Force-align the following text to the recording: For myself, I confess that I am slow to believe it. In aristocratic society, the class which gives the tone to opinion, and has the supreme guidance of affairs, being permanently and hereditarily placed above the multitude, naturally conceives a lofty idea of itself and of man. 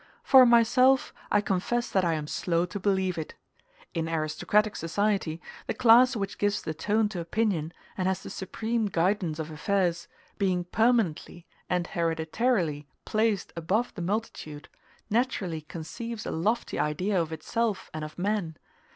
For 0.23 0.47
myself, 0.47 1.13
I 1.31 1.41
confess 1.41 1.91
that 1.91 2.03
I 2.03 2.15
am 2.15 2.25
slow 2.25 2.65
to 2.65 2.79
believe 2.79 3.19
it. 3.19 3.35
In 3.93 4.09
aristocratic 4.09 4.75
society, 4.75 5.39
the 5.67 5.75
class 5.75 6.15
which 6.15 6.39
gives 6.39 6.63
the 6.63 6.73
tone 6.73 7.07
to 7.09 7.19
opinion, 7.19 7.71
and 7.95 8.07
has 8.07 8.23
the 8.23 8.31
supreme 8.31 8.87
guidance 8.87 9.37
of 9.37 9.51
affairs, 9.51 10.07
being 10.39 10.63
permanently 10.63 11.45
and 11.69 11.85
hereditarily 11.85 12.87
placed 13.05 13.53
above 13.55 13.93
the 13.93 14.01
multitude, 14.01 14.69
naturally 15.11 15.61
conceives 15.61 16.25
a 16.25 16.31
lofty 16.31 16.79
idea 16.79 17.21
of 17.21 17.31
itself 17.31 17.91
and 17.93 18.03
of 18.03 18.17
man. 18.17 18.57